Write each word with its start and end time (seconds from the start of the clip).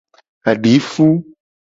Adifu. 0.51 1.07